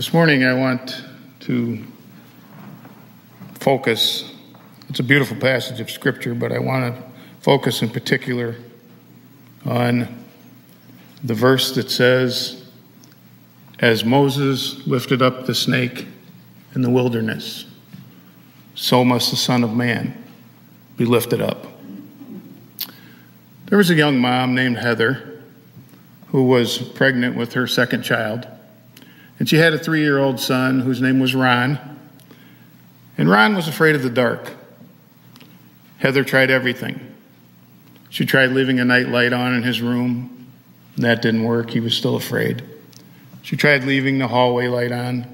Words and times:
This 0.00 0.14
morning, 0.14 0.44
I 0.44 0.54
want 0.54 1.04
to 1.40 1.84
focus. 3.56 4.32
It's 4.88 4.98
a 4.98 5.02
beautiful 5.02 5.36
passage 5.36 5.78
of 5.78 5.90
Scripture, 5.90 6.34
but 6.34 6.52
I 6.52 6.58
want 6.58 6.96
to 6.96 7.02
focus 7.42 7.82
in 7.82 7.90
particular 7.90 8.56
on 9.66 10.24
the 11.22 11.34
verse 11.34 11.74
that 11.74 11.90
says, 11.90 12.64
As 13.78 14.02
Moses 14.02 14.86
lifted 14.86 15.20
up 15.20 15.44
the 15.44 15.54
snake 15.54 16.06
in 16.74 16.80
the 16.80 16.88
wilderness, 16.88 17.66
so 18.74 19.04
must 19.04 19.30
the 19.30 19.36
Son 19.36 19.62
of 19.62 19.76
Man 19.76 20.16
be 20.96 21.04
lifted 21.04 21.42
up. 21.42 21.66
There 23.66 23.76
was 23.76 23.90
a 23.90 23.94
young 23.94 24.18
mom 24.18 24.54
named 24.54 24.78
Heather 24.78 25.42
who 26.28 26.44
was 26.44 26.78
pregnant 26.78 27.36
with 27.36 27.52
her 27.52 27.66
second 27.66 28.02
child. 28.02 28.46
And 29.40 29.48
she 29.48 29.56
had 29.56 29.72
a 29.72 29.78
three 29.78 30.02
year 30.02 30.18
old 30.18 30.38
son 30.38 30.80
whose 30.80 31.00
name 31.00 31.18
was 31.18 31.34
Ron. 31.34 31.78
And 33.18 33.28
Ron 33.28 33.56
was 33.56 33.66
afraid 33.66 33.96
of 33.96 34.02
the 34.02 34.10
dark. 34.10 34.52
Heather 35.98 36.22
tried 36.22 36.50
everything. 36.50 37.00
She 38.10 38.26
tried 38.26 38.50
leaving 38.50 38.78
a 38.78 38.84
night 38.84 39.08
light 39.08 39.32
on 39.32 39.54
in 39.54 39.62
his 39.62 39.80
room. 39.80 40.46
That 40.98 41.22
didn't 41.22 41.44
work. 41.44 41.70
He 41.70 41.80
was 41.80 41.96
still 41.96 42.16
afraid. 42.16 42.62
She 43.42 43.56
tried 43.56 43.84
leaving 43.84 44.18
the 44.18 44.28
hallway 44.28 44.68
light 44.68 44.92
on. 44.92 45.26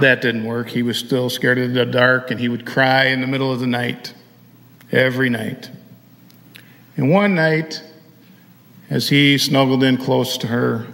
That 0.00 0.22
didn't 0.22 0.44
work. 0.44 0.68
He 0.68 0.82
was 0.82 0.96
still 0.96 1.28
scared 1.28 1.58
of 1.58 1.74
the 1.74 1.84
dark 1.84 2.30
and 2.30 2.38
he 2.38 2.48
would 2.48 2.64
cry 2.64 3.06
in 3.06 3.20
the 3.20 3.26
middle 3.26 3.52
of 3.52 3.58
the 3.58 3.66
night, 3.66 4.14
every 4.92 5.28
night. 5.28 5.70
And 6.96 7.10
one 7.10 7.34
night, 7.34 7.82
as 8.88 9.08
he 9.08 9.38
snuggled 9.38 9.82
in 9.82 9.96
close 9.96 10.36
to 10.38 10.46
her, 10.46 10.86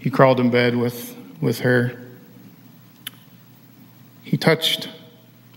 he 0.00 0.08
crawled 0.08 0.40
in 0.40 0.50
bed 0.50 0.76
with, 0.76 1.14
with 1.40 1.60
her. 1.60 1.96
He 4.22 4.36
touched 4.36 4.88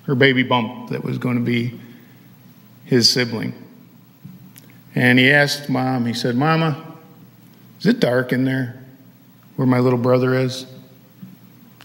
her 0.04 0.16
baby 0.16 0.44
bump 0.44 0.90
that 0.90 1.04
was 1.04 1.18
going 1.18 1.38
to 1.38 1.44
be 1.44 1.80
his 2.86 3.10
sibling. 3.10 3.54
And 4.96 5.18
he 5.18 5.32
asked 5.32 5.70
mom, 5.70 6.06
he 6.06 6.14
said, 6.14 6.36
Mama, 6.36 6.98
is 7.80 7.86
it 7.88 8.00
dark 8.00 8.32
in 8.32 8.46
there 8.46 8.84
where 9.56 9.68
my 9.68 9.80
little 9.80 10.00
brother 10.00 10.36
is? 10.36 10.66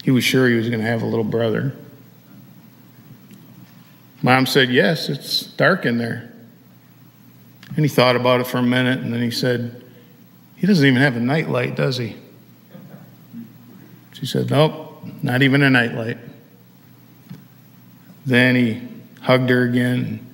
He 0.03 0.11
was 0.11 0.23
sure 0.23 0.47
he 0.47 0.55
was 0.55 0.67
going 0.67 0.79
to 0.79 0.85
have 0.85 1.01
a 1.01 1.05
little 1.05 1.23
brother. 1.23 1.75
Mom 4.21 4.45
said, 4.45 4.69
Yes, 4.69 5.09
it's 5.09 5.43
dark 5.43 5.85
in 5.85 5.97
there. 5.97 6.31
And 7.75 7.85
he 7.85 7.87
thought 7.87 8.15
about 8.15 8.41
it 8.41 8.47
for 8.47 8.57
a 8.57 8.63
minute 8.63 8.99
and 8.99 9.13
then 9.13 9.21
he 9.21 9.31
said, 9.31 9.83
He 10.55 10.67
doesn't 10.67 10.85
even 10.85 11.01
have 11.01 11.15
a 11.15 11.19
nightlight, 11.19 11.75
does 11.75 11.97
he? 11.97 12.15
She 14.19 14.25
said, 14.25 14.49
Nope, 14.51 15.05
not 15.23 15.41
even 15.41 15.63
a 15.63 15.69
nightlight. 15.69 16.17
Then 18.25 18.55
he 18.55 18.81
hugged 19.21 19.49
her 19.49 19.63
again. 19.63 20.25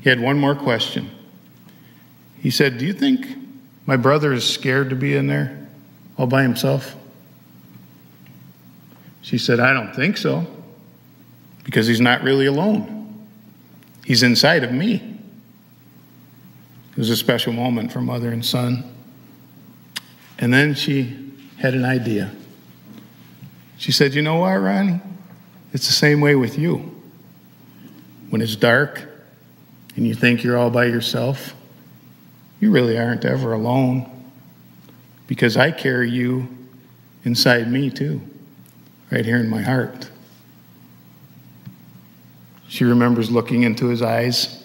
He 0.00 0.08
had 0.08 0.20
one 0.20 0.38
more 0.38 0.56
question. 0.56 1.10
He 2.40 2.50
said, 2.50 2.78
Do 2.78 2.86
you 2.86 2.92
think 2.92 3.26
my 3.86 3.96
brother 3.96 4.32
is 4.32 4.48
scared 4.48 4.90
to 4.90 4.96
be 4.96 5.14
in 5.14 5.28
there 5.28 5.68
all 6.18 6.26
by 6.26 6.42
himself? 6.42 6.96
She 9.22 9.38
said, 9.38 9.60
I 9.60 9.72
don't 9.72 9.94
think 9.94 10.16
so, 10.16 10.44
because 11.62 11.86
he's 11.86 12.00
not 12.00 12.22
really 12.22 12.46
alone. 12.46 13.28
He's 14.04 14.24
inside 14.24 14.64
of 14.64 14.72
me. 14.72 15.18
It 16.90 16.96
was 16.96 17.10
a 17.10 17.16
special 17.16 17.52
moment 17.52 17.92
for 17.92 18.00
mother 18.00 18.32
and 18.32 18.44
son. 18.44 18.92
And 20.38 20.52
then 20.52 20.74
she 20.74 21.32
had 21.58 21.74
an 21.74 21.84
idea. 21.84 22.32
She 23.80 23.92
said, 23.92 24.12
You 24.12 24.20
know 24.20 24.36
what, 24.36 24.52
Ronnie? 24.58 25.00
It's 25.72 25.86
the 25.86 25.94
same 25.94 26.20
way 26.20 26.34
with 26.34 26.58
you. 26.58 26.94
When 28.28 28.42
it's 28.42 28.54
dark 28.54 29.02
and 29.96 30.06
you 30.06 30.14
think 30.14 30.44
you're 30.44 30.58
all 30.58 30.68
by 30.68 30.84
yourself, 30.84 31.54
you 32.60 32.70
really 32.70 32.98
aren't 32.98 33.24
ever 33.24 33.54
alone 33.54 34.30
because 35.26 35.56
I 35.56 35.70
carry 35.70 36.10
you 36.10 36.46
inside 37.24 37.72
me 37.72 37.88
too, 37.88 38.20
right 39.10 39.24
here 39.24 39.38
in 39.38 39.48
my 39.48 39.62
heart. 39.62 40.10
She 42.68 42.84
remembers 42.84 43.30
looking 43.30 43.62
into 43.62 43.86
his 43.86 44.02
eyes, 44.02 44.62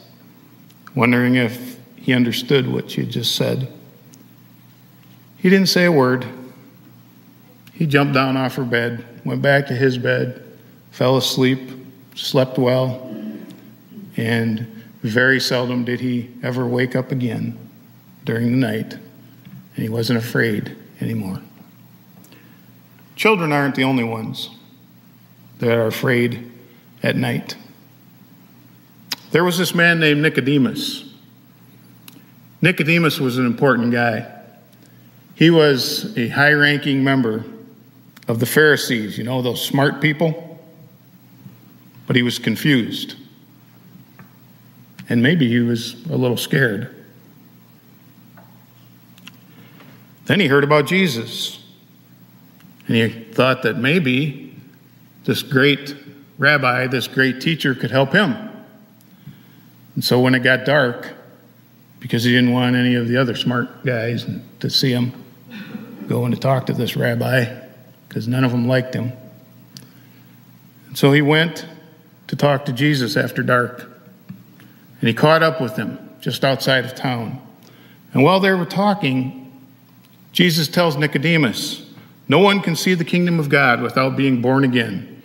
wondering 0.94 1.36
if 1.36 1.78
he 1.96 2.14
understood 2.14 2.68
what 2.68 2.92
she 2.92 3.02
had 3.02 3.12
just 3.12 3.34
said. 3.34 3.72
He 5.38 5.50
didn't 5.50 5.70
say 5.70 5.86
a 5.86 5.92
word. 5.92 6.26
He 7.76 7.86
jumped 7.86 8.14
down 8.14 8.38
off 8.38 8.56
her 8.56 8.64
bed, 8.64 9.04
went 9.26 9.42
back 9.42 9.68
to 9.68 9.74
his 9.74 9.98
bed, 9.98 10.42
fell 10.92 11.18
asleep, 11.18 11.60
slept 12.14 12.58
well, 12.58 13.14
and 14.16 14.60
very 15.02 15.40
seldom 15.42 15.84
did 15.84 16.00
he 16.00 16.32
ever 16.42 16.66
wake 16.66 16.96
up 16.96 17.12
again 17.12 17.58
during 18.24 18.52
the 18.52 18.58
night, 18.58 18.94
and 18.94 19.84
he 19.84 19.90
wasn't 19.90 20.18
afraid 20.18 20.76
anymore. 21.02 21.42
Children 23.16 23.52
aren't 23.52 23.76
the 23.76 23.84
only 23.84 24.04
ones 24.04 24.50
that 25.60 25.78
are 25.78 25.88
afraid 25.88 26.52
at 27.04 27.16
night. 27.16 27.56
There 29.32 29.44
was 29.44 29.58
this 29.58 29.76
man 29.76 30.00
named 30.00 30.22
Nicodemus. 30.22 31.14
Nicodemus 32.62 33.20
was 33.20 33.38
an 33.38 33.46
important 33.46 33.92
guy. 33.92 34.32
He 35.36 35.50
was 35.50 36.18
a 36.18 36.30
high 36.30 36.54
ranking 36.54 37.04
member 37.04 37.46
of 38.28 38.40
the 38.40 38.46
Pharisees, 38.46 39.18
you 39.18 39.24
know, 39.24 39.42
those 39.42 39.66
smart 39.66 40.02
people. 40.02 40.60
But 42.08 42.16
he 42.16 42.22
was 42.22 42.40
confused. 42.40 43.16
And 45.10 45.22
maybe 45.22 45.48
he 45.48 45.60
was 45.60 45.94
a 46.06 46.16
little 46.16 46.38
scared. 46.38 46.94
Then 50.26 50.40
he 50.40 50.48
heard 50.48 50.64
about 50.64 50.88
Jesus. 50.88 51.64
And 52.88 52.96
he 52.96 53.10
thought 53.10 53.64
that 53.64 53.78
maybe 53.78 54.56
this 55.26 55.42
great 55.44 55.96
rabbi, 56.38 56.88
this 56.88 57.08
great 57.08 57.42
teacher, 57.42 57.74
could 57.76 57.92
help 57.92 58.12
him. 58.14 58.36
And 59.96 60.04
so 60.04 60.20
when 60.20 60.36
it 60.36 60.40
got 60.40 60.66
dark, 60.66 61.14
because 62.00 62.24
he 62.24 62.32
didn't 62.32 62.52
want 62.52 62.76
any 62.76 62.96
of 62.96 63.08
the 63.08 63.18
other 63.18 63.36
smart 63.36 63.84
guys 63.84 64.28
to 64.60 64.70
see 64.70 64.92
him, 64.92 65.12
going 66.08 66.32
to 66.32 66.40
talk 66.40 66.68
to 66.68 66.74
this 66.74 66.96
rabbi, 66.96 67.65
because 68.16 68.30
none 68.30 68.46
of 68.46 68.52
them 68.52 68.66
liked 68.66 68.94
him. 68.94 69.12
And 70.88 70.98
so 70.98 71.12
he 71.12 71.22
went 71.22 71.66
to 72.28 72.38
talk 72.38 72.64
to 72.64 72.72
Jesus 72.72 73.18
after 73.18 73.44
dark. 73.44 73.92
And 75.02 75.10
he 75.10 75.14
caught 75.14 75.44
up 75.44 75.60
with 75.60 75.76
him 75.76 76.00
just 76.22 76.46
outside 76.46 76.86
of 76.86 76.96
town. 76.96 77.42
And 78.14 78.24
while 78.24 78.40
they 78.40 78.54
were 78.54 78.66
talking, 78.66 79.52
Jesus 80.32 80.70
tells 80.70 80.96
Nicodemus, 80.96 81.92
No 82.30 82.40
one 82.40 82.62
can 82.62 82.78
see 82.78 82.94
the 82.94 83.04
kingdom 83.04 83.38
of 83.38 83.50
God 83.50 83.82
without 83.82 84.16
being 84.16 84.42
born 84.42 84.64
again. 84.64 85.22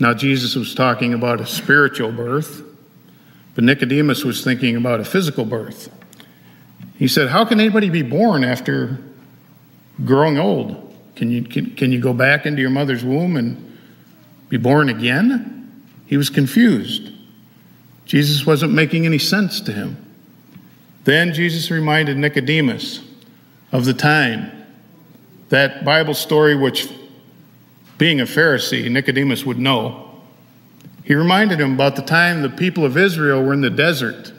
Now, 0.00 0.14
Jesus 0.14 0.54
was 0.54 0.74
talking 0.74 1.12
about 1.12 1.42
a 1.42 1.46
spiritual 1.46 2.10
birth, 2.10 2.62
but 3.54 3.64
Nicodemus 3.64 4.24
was 4.24 4.42
thinking 4.42 4.76
about 4.76 4.98
a 4.98 5.04
physical 5.04 5.44
birth. 5.44 5.90
He 6.96 7.06
said, 7.06 7.28
How 7.28 7.44
can 7.44 7.60
anybody 7.60 7.90
be 7.90 8.00
born 8.00 8.44
after 8.44 8.98
growing 10.06 10.38
old? 10.38 10.83
Can 11.16 11.30
you, 11.30 11.42
can, 11.42 11.74
can 11.76 11.92
you 11.92 12.00
go 12.00 12.12
back 12.12 12.46
into 12.46 12.60
your 12.60 12.70
mother's 12.70 13.04
womb 13.04 13.36
and 13.36 13.78
be 14.48 14.56
born 14.56 14.88
again? 14.88 15.84
He 16.06 16.16
was 16.16 16.30
confused. 16.30 17.10
Jesus 18.04 18.44
wasn't 18.46 18.72
making 18.72 19.06
any 19.06 19.18
sense 19.18 19.60
to 19.62 19.72
him. 19.72 19.96
Then 21.04 21.32
Jesus 21.32 21.70
reminded 21.70 22.16
Nicodemus 22.16 23.00
of 23.72 23.84
the 23.84 23.94
time, 23.94 24.50
that 25.48 25.84
Bible 25.84 26.14
story 26.14 26.56
which, 26.56 26.88
being 27.98 28.20
a 28.20 28.24
Pharisee, 28.24 28.90
Nicodemus 28.90 29.44
would 29.44 29.58
know. 29.58 30.22
He 31.04 31.14
reminded 31.14 31.60
him 31.60 31.74
about 31.74 31.96
the 31.96 32.02
time 32.02 32.42
the 32.42 32.48
people 32.48 32.84
of 32.84 32.96
Israel 32.96 33.42
were 33.42 33.52
in 33.52 33.60
the 33.60 33.70
desert. 33.70 34.32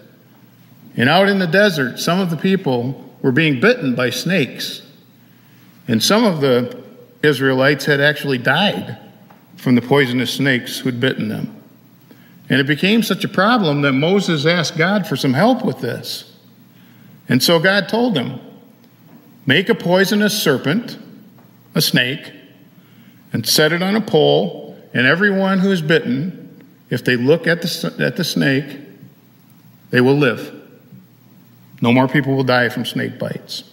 And 0.98 1.10
out 1.10 1.30
in 1.30 1.40
the 1.40 1.48
desert, 1.48 2.00
some 2.00 2.20
of 2.20 2.30
the 2.30 2.38
people 2.38 3.14
were 3.22 3.32
being 3.32 3.60
bitten 3.60 3.94
by 3.94 4.10
snakes. 4.10 4.82
And 5.88 6.02
some 6.02 6.24
of 6.24 6.42
the 6.42 6.84
Israelites 7.24 7.86
had 7.86 8.00
actually 8.00 8.38
died 8.38 8.98
from 9.58 9.76
the 9.76 9.82
poisonous 9.82 10.32
snakes 10.32 10.80
who'd 10.80 11.00
bitten 11.00 11.28
them. 11.28 11.52
And 12.50 12.60
it 12.60 12.68
became 12.68 13.02
such 13.02 13.24
a 13.24 13.28
problem 13.28 13.82
that 13.82 13.94
Moses 13.94 14.46
asked 14.46 14.78
God 14.78 15.08
for 15.08 15.16
some 15.16 15.34
help 15.34 15.66
with 15.66 15.80
this. 15.80 16.36
And 17.28 17.42
so 17.42 17.60
God 17.60 17.90
told 17.90 18.18
him, 18.18 18.40
Make 19.48 19.70
a 19.70 19.76
poisonous 19.76 20.42
serpent, 20.42 20.98
a 21.74 21.82
snake, 21.82 22.32
and 23.34 23.46
set 23.46 23.72
it 23.72 23.82
on 23.84 23.96
a 23.96 24.02
pole, 24.02 24.78
and 24.94 25.06
everyone 25.06 25.60
who 25.60 25.72
is 25.72 25.82
bitten, 25.82 26.64
if 26.90 27.04
they 27.04 27.16
look 27.16 27.48
at 27.48 27.62
the, 27.62 27.96
at 28.00 28.16
the 28.16 28.24
snake, 28.24 28.80
they 29.90 30.02
will 30.02 30.16
live. 30.16 30.52
No 31.82 31.92
more 31.92 32.08
people 32.08 32.36
will 32.36 32.44
die 32.44 32.70
from 32.70 32.86
snake 32.86 33.20
bites. 33.20 33.64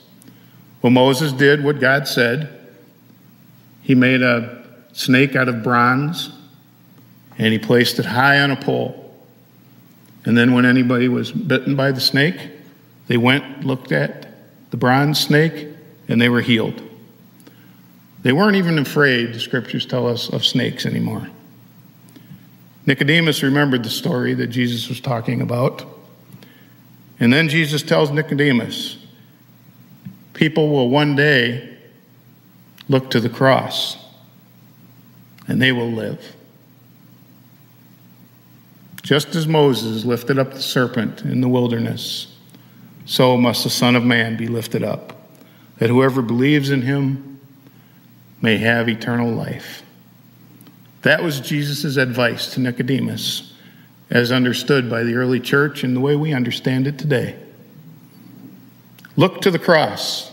Well, 0.83 0.91
Moses 0.91 1.33
did 1.33 1.65
what 1.65 1.81
God 1.81 2.07
said, 2.07 2.51
He 3.83 3.95
made 3.95 4.21
a 4.21 4.63
snake 4.93 5.35
out 5.35 5.49
of 5.49 5.63
bronze 5.63 6.31
and 7.39 7.53
he 7.53 7.59
placed 7.59 7.99
it 7.99 8.05
high 8.05 8.41
on 8.41 8.51
a 8.51 8.57
pole. 8.57 8.99
And 10.25 10.37
then 10.37 10.55
when 10.55 10.65
anybody 10.65 11.09
was 11.09 11.33
bitten 11.33 11.75
by 11.75 11.93
the 11.93 12.01
snake, 12.01 12.37
they 13.09 13.17
went, 13.17 13.65
looked 13.65 13.91
at 13.91 14.29
the 14.71 14.77
bronze 14.77 15.19
snake, 15.19 15.69
and 16.09 16.21
they 16.21 16.29
were 16.29 16.41
healed. 16.41 16.81
They 18.23 18.33
weren't 18.33 18.57
even 18.57 18.79
afraid, 18.79 19.35
the 19.35 19.41
scriptures 19.41 19.85
tell 19.85 20.07
us, 20.07 20.29
of 20.29 20.45
snakes 20.45 20.87
anymore. 20.87 21.29
Nicodemus 22.87 23.43
remembered 23.43 23.83
the 23.83 23.91
story 23.91 24.35
that 24.35 24.49
Jesus 24.49 24.89
was 24.89 25.01
talking 25.01 25.41
about. 25.41 25.85
And 27.19 27.33
then 27.33 27.49
Jesus 27.49 27.83
tells 27.83 28.11
Nicodemus, 28.11 29.02
people 30.43 30.71
will 30.71 30.91
one 30.91 31.15
day 31.15 31.69
look 32.89 33.09
to 33.13 33.21
the 33.21 33.29
cross 33.29 33.97
and 35.47 35.63
they 35.63 35.71
will 35.71 35.93
live. 35.93 36.35
Just 39.03 39.37
as 39.37 39.47
Moses 39.47 40.05
lifted 40.05 40.41
up 40.41 40.53
the 40.53 40.61
serpent 40.61 41.21
in 41.21 41.43
the 41.43 41.49
wilderness, 41.49 42.37
so 43.05 43.37
must 43.37 43.63
the 43.63 43.71
Son 43.71 43.95
of 43.95 44.03
Man 44.03 44.37
be 44.37 44.49
lifted 44.49 44.83
up, 44.83 45.29
that 45.79 45.91
whoever 45.91 46.21
believes 46.21 46.71
in 46.71 46.83
him 46.83 47.41
may 48.41 48.59
have 48.59 48.89
eternal 48.89 49.31
life. 49.31 49.85
That 51.03 51.23
was 51.23 51.39
Jesus' 51.39 51.97
advice 51.97 52.53
to 52.55 52.61
Nicodemus, 52.61 53.55
as 54.11 54.33
understood 54.33 54.91
by 54.91 55.05
the 55.05 55.15
early 55.15 55.39
church 55.39 55.85
and 55.85 55.95
the 55.95 56.01
way 56.01 56.17
we 56.17 56.35
understand 56.35 56.89
it 56.89 56.99
today. 56.99 57.39
Look 59.15 59.41
to 59.43 59.53
the 59.53 59.61
cross. 59.61 60.32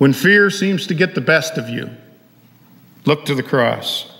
When 0.00 0.14
fear 0.14 0.48
seems 0.48 0.86
to 0.86 0.94
get 0.94 1.14
the 1.14 1.20
best 1.20 1.58
of 1.58 1.68
you, 1.68 1.90
look 3.04 3.26
to 3.26 3.34
the 3.34 3.42
cross. 3.42 4.10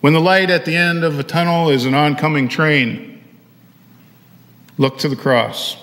When 0.00 0.14
the 0.14 0.20
light 0.20 0.48
at 0.48 0.64
the 0.64 0.74
end 0.74 1.04
of 1.04 1.18
a 1.18 1.22
tunnel 1.22 1.68
is 1.68 1.84
an 1.84 1.92
oncoming 1.92 2.48
train, 2.48 3.22
look 4.78 4.96
to 5.00 5.10
the 5.10 5.16
cross. 5.16 5.76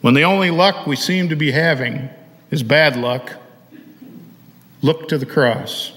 When 0.00 0.14
the 0.14 0.22
only 0.22 0.52
luck 0.52 0.86
we 0.86 0.94
seem 0.94 1.28
to 1.30 1.34
be 1.34 1.50
having 1.50 2.08
is 2.52 2.62
bad 2.62 2.94
luck, 2.94 3.34
look 4.80 5.08
to 5.08 5.18
the 5.18 5.26
cross. 5.26 5.90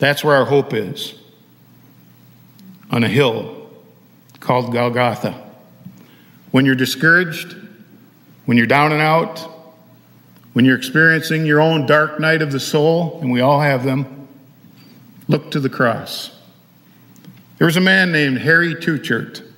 That's 0.00 0.24
where 0.24 0.34
our 0.34 0.46
hope 0.46 0.74
is 0.74 1.14
on 2.90 3.04
a 3.04 3.08
hill 3.08 3.70
called 4.40 4.72
Golgotha. 4.72 5.48
When 6.50 6.66
you're 6.66 6.74
discouraged, 6.74 7.54
when 8.46 8.56
you're 8.56 8.66
down 8.66 8.90
and 8.90 9.00
out, 9.00 9.57
when 10.58 10.64
you're 10.64 10.76
experiencing 10.76 11.46
your 11.46 11.60
own 11.60 11.86
dark 11.86 12.18
night 12.18 12.42
of 12.42 12.50
the 12.50 12.58
soul, 12.58 13.20
and 13.20 13.30
we 13.30 13.40
all 13.40 13.60
have 13.60 13.84
them, 13.84 14.26
Look 15.28 15.52
to 15.52 15.60
the 15.60 15.68
cross. 15.68 16.36
There 17.58 17.66
was 17.66 17.76
a 17.76 17.80
man 17.80 18.10
named 18.10 18.38
Harry 18.38 18.74
Tuchert. 18.74 19.48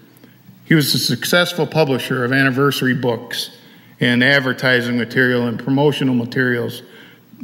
He 0.66 0.74
was 0.74 0.92
a 0.94 0.98
successful 0.98 1.66
publisher 1.66 2.22
of 2.22 2.34
anniversary 2.34 2.92
books 2.92 3.56
and 3.98 4.22
advertising 4.22 4.98
material 4.98 5.46
and 5.46 5.58
promotional 5.58 6.14
materials 6.14 6.82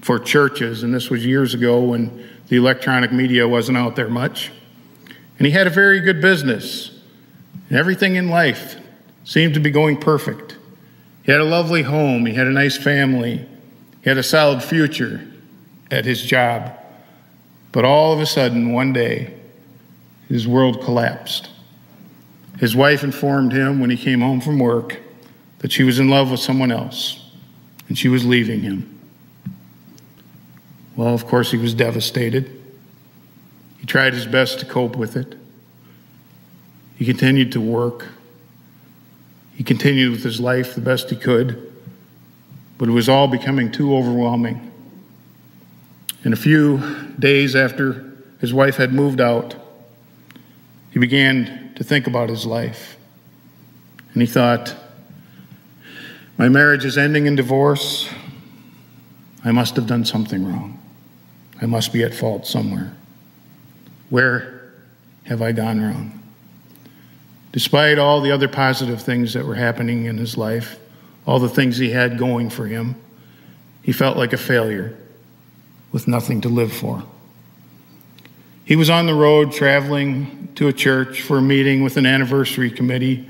for 0.03 0.19
churches. 0.19 0.83
And 0.83 0.93
this 0.93 1.09
was 1.09 1.25
years 1.25 1.55
ago 1.55 1.81
when 1.81 2.29
the 2.49 2.57
electronic 2.57 3.11
media 3.11 3.49
wasn't 3.49 3.79
out 3.79 3.97
there 3.97 4.11
much. 4.11 4.53
And 5.39 5.47
he 5.47 5.53
had 5.53 5.67
a 5.67 5.71
very 5.71 6.01
good 6.01 6.21
business. 6.21 6.91
And 7.71 7.79
everything 7.79 8.17
in 8.17 8.29
life 8.29 8.77
seemed 9.25 9.55
to 9.55 9.61
be 9.61 9.71
going 9.71 9.97
perfect. 9.97 10.56
He 11.27 11.33
had 11.33 11.41
a 11.41 11.45
lovely 11.45 11.83
home, 11.83 12.25
he 12.25 12.35
had 12.35 12.47
a 12.47 12.53
nice 12.53 12.79
family, 12.79 13.45
he 14.03 14.09
had 14.09 14.17
a 14.17 14.23
solid 14.23 14.63
future 14.63 15.27
at 15.91 16.05
his 16.05 16.23
job. 16.23 16.73
But 17.73 17.85
all 17.85 18.13
of 18.13 18.21
a 18.21 18.27
sudden, 18.27 18.73
one 18.73 18.93
day, 18.93 19.35
his 20.29 20.47
world 20.47 20.83
collapsed. 20.83 21.51
His 22.59 22.77
wife 22.77 23.03
informed 23.03 23.53
him 23.53 23.81
when 23.81 23.91
he 23.91 23.97
came 23.97 24.21
home 24.21 24.41
from 24.41 24.61
work 24.61 24.99
that 25.59 25.73
she 25.73 25.83
was 25.83 25.99
in 25.99 26.09
love 26.09 26.31
with 26.31 26.39
someone 26.39 26.71
else 26.71 27.29
and 27.89 27.99
she 27.99 28.09
was 28.09 28.25
leaving 28.25 28.61
him. 28.61 28.99
Well, 30.95 31.13
of 31.13 31.27
course, 31.27 31.51
he 31.51 31.59
was 31.59 31.75
devastated. 31.75 32.51
He 33.79 33.87
tried 33.87 34.15
his 34.15 34.27
best 34.27 34.61
to 34.61 34.65
cope 34.65 34.95
with 34.95 35.17
it. 35.17 35.35
He 36.97 37.05
continued 37.05 37.51
to 37.53 37.61
work. 37.61 38.07
He 39.57 39.65
continued 39.65 40.13
with 40.13 40.23
his 40.23 40.39
life 40.39 40.75
the 40.75 40.83
best 40.83 41.09
he 41.09 41.17
could, 41.17 41.73
but 42.77 42.91
it 42.91 42.93
was 42.93 43.09
all 43.09 43.27
becoming 43.27 43.73
too 43.73 43.97
overwhelming. 43.97 44.71
And 46.25 46.35
a 46.35 46.37
few 46.37 46.79
days 47.19 47.57
after 47.57 48.05
his 48.39 48.53
wife 48.53 48.77
had 48.77 48.93
moved 48.93 49.19
out, 49.19 49.55
he 50.91 50.99
began 50.99 51.73
to 51.77 51.85
think 51.85 52.07
about 52.07 52.29
his 52.29 52.45
life. 52.45 52.99
And 54.13 54.21
he 54.21 54.27
thought, 54.27 54.75
My 56.37 56.51
marriage 56.51 56.85
is 56.85 56.99
ending 56.99 57.25
in 57.25 57.35
divorce. 57.35 58.11
I 59.43 59.53
must 59.53 59.75
have 59.77 59.87
done 59.87 60.05
something 60.05 60.47
wrong. 60.47 60.83
I 61.63 61.67
must 61.67 61.95
be 61.95 62.03
at 62.03 62.13
fault 62.13 62.47
somewhere. 62.47 62.95
Where 64.11 64.73
have 65.25 65.41
I 65.41 65.53
gone 65.53 65.81
wrong? 65.81 66.26
Despite 67.57 67.99
all 67.99 68.21
the 68.21 68.33
other 68.33 68.49
positive 68.49 69.01
things 69.01 69.33
that 69.33 69.47
were 69.47 69.55
happening 69.55 70.05
in 70.05 70.19
his 70.19 70.37
life, 70.37 70.79
all 71.27 71.39
the 71.39 71.49
things 71.49 71.79
he 71.79 71.89
had 71.89 72.19
going 72.19 72.51
for 72.51 72.67
him, 72.67 72.97
he 73.81 73.93
felt 73.93 74.19
like 74.19 74.35
a 74.35 74.37
failure 74.37 74.95
with 75.91 76.07
nothing 76.07 76.43
to 76.43 76.51
live 76.51 76.71
for. 76.71 77.03
He 78.67 78.77
was 78.77 78.91
on 78.91 79.07
the 79.07 79.15
road 79.15 79.53
traveling 79.53 80.51
to 80.57 80.69
a 80.69 80.73
church 80.75 81.23
for 81.23 81.39
a 81.39 81.41
meeting 81.41 81.83
with 81.83 81.97
an 81.97 82.05
anniversary 82.05 82.71
committee 82.71 83.27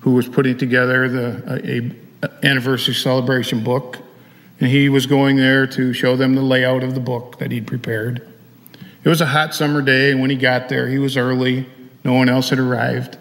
who 0.00 0.12
was 0.12 0.28
putting 0.28 0.58
together 0.58 1.08
the 1.08 1.92
a, 2.22 2.26
a 2.26 2.46
anniversary 2.46 2.92
celebration 2.92 3.64
book, 3.64 3.96
and 4.60 4.68
he 4.68 4.90
was 4.90 5.06
going 5.06 5.36
there 5.36 5.66
to 5.68 5.94
show 5.94 6.16
them 6.16 6.34
the 6.34 6.42
layout 6.42 6.84
of 6.84 6.92
the 6.94 7.00
book 7.00 7.38
that 7.38 7.50
he'd 7.50 7.66
prepared. 7.66 8.28
It 9.04 9.08
was 9.08 9.22
a 9.22 9.26
hot 9.26 9.54
summer 9.54 9.80
day, 9.80 10.10
and 10.10 10.20
when 10.20 10.28
he 10.28 10.36
got 10.36 10.68
there, 10.68 10.86
he 10.86 10.98
was 10.98 11.16
early. 11.16 11.64
No 12.04 12.12
one 12.12 12.28
else 12.28 12.50
had 12.50 12.58
arrived. 12.58 13.16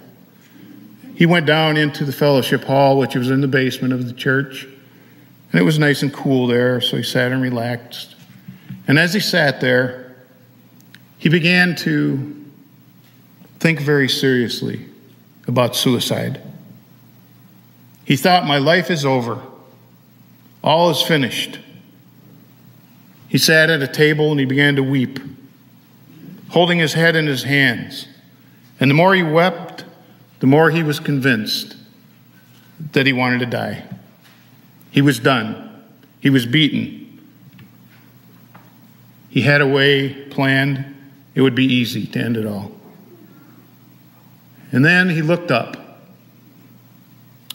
He 1.20 1.26
went 1.26 1.46
down 1.46 1.76
into 1.76 2.06
the 2.06 2.14
fellowship 2.14 2.64
hall, 2.64 2.98
which 2.98 3.14
was 3.14 3.30
in 3.30 3.42
the 3.42 3.48
basement 3.50 3.92
of 3.92 4.08
the 4.08 4.14
church, 4.14 4.64
and 4.64 5.60
it 5.60 5.64
was 5.64 5.78
nice 5.78 6.02
and 6.02 6.14
cool 6.14 6.48
there, 6.48 6.80
so 6.80 6.96
he 6.96 7.04
sat 7.04 7.34
and 7.34 7.42
relaxed. 7.42 8.16
And 8.88 8.98
as 8.98 9.14
he 9.14 9.20
sat 9.20 9.60
there, 9.60 10.16
he 11.18 11.28
began 11.28 11.76
to 11.76 12.46
think 13.60 13.82
very 13.82 14.08
seriously 14.08 14.86
about 15.46 15.76
suicide. 15.76 16.42
He 18.06 18.16
thought, 18.16 18.46
My 18.46 18.58
life 18.58 18.90
is 18.90 19.04
over, 19.04 19.42
all 20.64 20.90
is 20.90 21.02
finished. 21.02 21.60
He 23.28 23.38
sat 23.38 23.70
at 23.70 23.84
a 23.84 23.90
table 23.90 24.32
and 24.32 24.40
he 24.40 24.46
began 24.46 24.78
to 24.78 24.84
weep, 24.84 25.20
holding 26.52 26.80
his 26.80 26.94
head 26.94 27.18
in 27.18 27.28
his 27.28 27.44
hands. 27.44 28.08
And 28.80 28.90
the 28.90 28.96
more 28.96 29.14
he 29.14 29.22
wept, 29.22 29.84
the 30.40 30.48
more 30.48 30.70
he 30.70 30.84
was 30.84 31.00
convinced 31.00 31.76
that 32.94 33.06
he 33.06 33.14
wanted 33.14 33.40
to 33.40 33.46
die. 33.46 33.84
He 34.92 35.02
was 35.02 35.20
done, 35.20 35.84
he 36.20 36.30
was 36.30 36.46
beaten. 36.46 37.06
He 39.30 39.42
had 39.42 39.62
a 39.62 39.68
way 39.68 40.26
planned, 40.26 40.96
it 41.36 41.42
would 41.42 41.56
be 41.56 41.66
easy 41.66 42.08
to 42.08 42.20
end 42.20 42.36
it 42.36 42.46
all. 42.46 42.72
And 44.72 44.84
then 44.84 45.10
he 45.10 45.22
looked 45.22 45.52
up. 45.52 45.78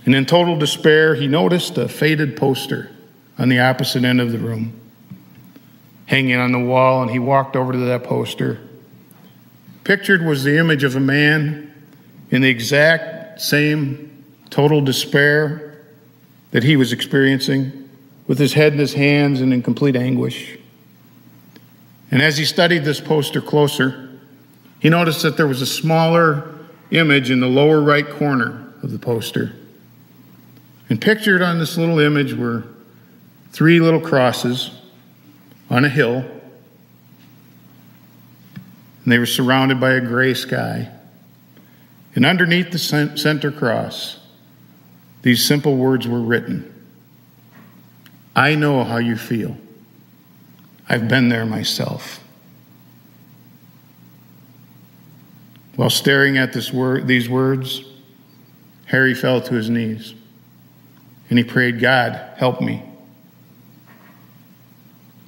And 0.05 0.15
in 0.15 0.27
total 0.27 0.57
despair, 0.57 1.15
he 1.15 1.27
noticed 1.27 1.79
a 1.79 1.89
faded 1.89 2.37
poster 2.37 2.91
on 3.39 3.49
the 3.49 3.59
opposite 3.59 4.05
end 4.05 4.21
of 4.21 4.31
the 4.31 4.39
room, 4.39 4.79
hanging 6.07 6.37
on 6.37 6.53
the 6.53 6.61
wall, 6.61 7.03
and 7.03 7.11
he 7.11 7.19
walked 7.19 7.57
over 7.57 7.73
to 7.73 7.79
that 7.79 8.05
poster. 8.05 8.61
Pictured 9.83 10.25
was 10.25 10.45
the 10.45 10.59
image 10.59 10.85
of 10.85 10.95
a 10.95 11.01
man 11.01 11.74
in 12.35 12.43
the 12.43 12.49
exact 12.49 13.41
same 13.41 14.25
total 14.51 14.81
despair 14.81 15.85
that 16.51 16.65
he 16.65 16.75
was 16.75 16.93
experiencing, 16.93 17.89
with 18.27 18.41
his 18.41 18.55
head 18.55 18.73
in 18.73 18.79
his 18.81 18.95
hands 18.95 19.41
and 19.41 19.53
in 19.53 19.63
complete 19.63 19.95
anguish. 19.95 20.59
And 22.11 22.21
as 22.21 22.37
he 22.37 22.45
studied 22.45 22.85
this 22.85 23.01
poster 23.01 23.41
closer, 23.41 24.19
he 24.81 24.89
noticed 24.89 25.23
that 25.23 25.37
there 25.37 25.47
was 25.47 25.63
a 25.63 25.67
smaller 25.67 26.53
image 26.91 27.31
in 27.31 27.39
the 27.39 27.47
lower 27.47 27.81
right 27.81 28.09
corner 28.11 28.75
of 28.83 28.91
the 28.91 28.99
poster. 28.99 29.55
And 30.89 31.01
pictured 31.01 31.41
on 31.41 31.61
this 31.61 31.79
little 31.79 32.01
image 32.01 32.35
were 32.35 32.65
three 33.53 33.79
little 33.79 34.01
crosses 34.01 34.73
on 35.71 35.85
a 35.85 35.89
hill. 35.89 36.17
And 39.05 39.13
they 39.13 39.21
were 39.21 39.27
surrounded 39.27 39.79
by 39.79 39.93
a 39.93 40.01
gray 40.01 40.35
sky. 40.35 40.91
And 42.15 42.25
underneath 42.25 42.71
the 42.71 42.79
center 42.79 43.51
cross, 43.51 44.19
these 45.23 45.45
simple 45.45 45.77
words 45.77 46.07
were 46.07 46.21
written 46.21 46.71
I 48.37 48.55
know 48.57 48.83
how 48.85 48.99
you 48.99 49.17
feel. 49.17 49.57
I've 50.89 51.09
been 51.09 51.29
there 51.29 51.47
myself. 51.47 52.21
While 55.77 55.91
staring 55.91 56.37
at 56.37 56.53
this 56.53 56.73
word, 56.73 57.07
these 57.07 57.29
words, 57.29 57.83
Harry 58.87 59.15
fell 59.15 59.41
to 59.41 59.55
his 59.55 59.71
knees 59.71 60.15
and 61.31 61.39
he 61.39 61.45
prayed, 61.45 61.81
God, 61.81 62.21
help 62.37 62.61
me. 62.61 62.83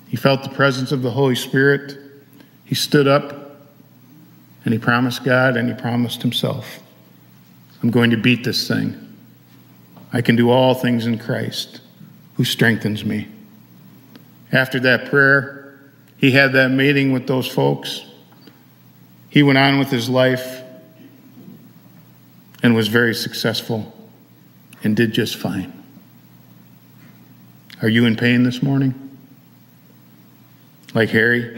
He 0.09 0.17
felt 0.17 0.43
the 0.43 0.51
presence 0.51 0.93
of 0.93 1.03
the 1.03 1.11
Holy 1.11 1.35
Spirit. 1.35 1.99
He 2.65 2.75
stood 2.75 3.09
up 3.09 3.46
and 4.67 4.73
he 4.73 4.81
promised 4.81 5.23
God 5.23 5.57
and 5.57 5.69
he 5.69 5.75
promised 5.75 6.23
himself, 6.23 6.81
I'm 7.83 7.91
going 7.93 8.11
to 8.11 8.17
beat 8.17 8.43
this 8.43 8.67
thing. 8.67 9.17
I 10.13 10.21
can 10.21 10.35
do 10.35 10.51
all 10.51 10.75
things 10.75 11.07
in 11.07 11.19
Christ 11.21 11.81
who 12.35 12.45
strengthens 12.45 13.05
me. 13.05 13.29
After 14.51 14.81
that 14.81 15.09
prayer, 15.09 15.79
he 16.17 16.33
had 16.33 16.53
that 16.55 16.73
meeting 16.73 17.13
with 17.13 17.29
those 17.29 17.47
folks. 17.47 18.05
He 19.31 19.45
went 19.45 19.57
on 19.57 19.79
with 19.79 19.89
his 19.89 20.09
life 20.09 20.63
and 22.65 22.75
was 22.75 22.89
very 22.89 23.15
successful 23.15 23.97
and 24.83 24.97
did 24.97 25.13
just 25.13 25.37
fine. 25.37 25.73
Are 27.83 27.89
you 27.89 28.05
in 28.07 28.17
pain 28.17 28.43
this 28.43 28.65
morning? 28.65 29.17
Like 30.93 31.11
Harry? 31.11 31.57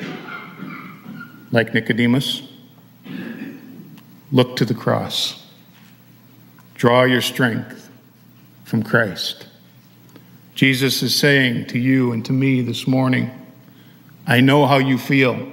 Like 1.50 1.73
Nicodemus? 1.73 2.48
Look 4.30 4.56
to 4.56 4.64
the 4.64 4.75
cross. 4.75 5.44
Draw 6.75 7.04
your 7.04 7.23
strength 7.23 7.90
from 8.64 8.82
Christ. 8.82 9.47
Jesus 10.54 11.02
is 11.02 11.14
saying 11.14 11.66
to 11.66 11.78
you 11.78 12.12
and 12.12 12.25
to 12.26 12.32
me 12.32 12.61
this 12.61 12.87
morning, 12.87 13.30
I 14.26 14.40
know 14.40 14.66
how 14.66 14.78
you 14.78 14.99
feel. 14.99 15.50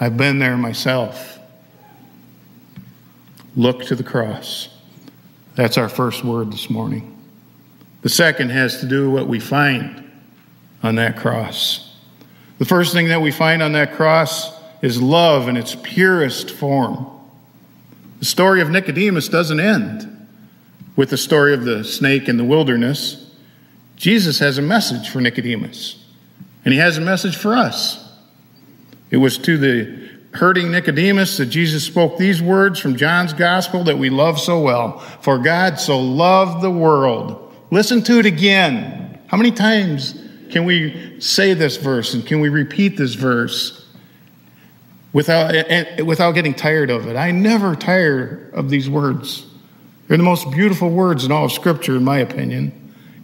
I've 0.00 0.16
been 0.16 0.38
there 0.38 0.56
myself. 0.56 1.38
Look 3.54 3.84
to 3.86 3.94
the 3.94 4.02
cross. 4.02 4.68
That's 5.54 5.76
our 5.76 5.88
first 5.88 6.24
word 6.24 6.50
this 6.50 6.70
morning. 6.70 7.18
The 8.00 8.08
second 8.08 8.50
has 8.50 8.80
to 8.80 8.86
do 8.86 9.10
what 9.10 9.28
we 9.28 9.38
find 9.38 10.10
on 10.82 10.94
that 10.94 11.16
cross. 11.16 11.94
The 12.58 12.64
first 12.64 12.92
thing 12.92 13.08
that 13.08 13.20
we 13.20 13.30
find 13.30 13.62
on 13.62 13.72
that 13.72 13.92
cross 13.92 14.50
is 14.82 15.00
love 15.00 15.48
in 15.48 15.56
its 15.56 15.76
purest 15.82 16.50
form. 16.50 17.06
The 18.18 18.24
story 18.24 18.60
of 18.60 18.68
Nicodemus 18.68 19.28
doesn't 19.28 19.60
end 19.60 20.08
with 20.96 21.10
the 21.10 21.16
story 21.16 21.54
of 21.54 21.64
the 21.64 21.84
snake 21.84 22.28
in 22.28 22.36
the 22.36 22.44
wilderness. 22.44 23.30
Jesus 23.96 24.40
has 24.40 24.58
a 24.58 24.62
message 24.62 25.08
for 25.08 25.20
Nicodemus, 25.20 26.04
and 26.64 26.74
he 26.74 26.80
has 26.80 26.98
a 26.98 27.00
message 27.00 27.36
for 27.36 27.54
us. 27.54 28.12
It 29.10 29.16
was 29.18 29.38
to 29.38 29.56
the 29.56 30.10
hurting 30.34 30.70
Nicodemus 30.70 31.36
that 31.36 31.46
Jesus 31.46 31.84
spoke 31.84 32.16
these 32.16 32.42
words 32.42 32.80
from 32.80 32.96
John's 32.96 33.32
gospel 33.32 33.84
that 33.84 33.98
we 33.98 34.10
love 34.10 34.40
so 34.40 34.60
well. 34.60 34.98
For 35.20 35.38
God 35.38 35.78
so 35.78 36.00
loved 36.00 36.62
the 36.62 36.70
world. 36.70 37.54
Listen 37.70 38.02
to 38.04 38.18
it 38.18 38.26
again. 38.26 39.20
How 39.26 39.36
many 39.36 39.52
times 39.52 40.18
can 40.50 40.64
we 40.64 41.20
say 41.20 41.54
this 41.54 41.76
verse 41.76 42.14
and 42.14 42.26
can 42.26 42.40
we 42.40 42.48
repeat 42.48 42.96
this 42.96 43.14
verse 43.14 43.81
without, 45.12 45.54
eh, 45.54 45.64
eh, 45.68 46.02
without 46.02 46.32
getting 46.32 46.54
tired 46.54 46.90
of 46.90 47.06
it? 47.06 47.16
I 47.16 47.30
never 47.30 47.74
tire 47.74 48.50
of 48.52 48.70
these 48.70 48.88
words. 48.88 49.46
They're 50.08 50.16
the 50.16 50.22
most 50.22 50.50
beautiful 50.50 50.90
words 50.90 51.24
in 51.24 51.32
all 51.32 51.46
of 51.46 51.52
Scripture, 51.52 51.96
in 51.96 52.04
my 52.04 52.18
opinion. 52.18 52.72